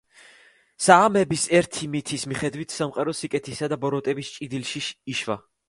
[0.85, 4.85] საამების ერთი მითის მიხედვით, სამყარო სიკეთისა და ბოროტების ჭიდილში
[5.17, 5.41] იშვა.